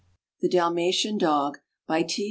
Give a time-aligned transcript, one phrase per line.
[0.39, 1.59] THE DALMATIAN DOG.
[1.85, 2.19] BY T.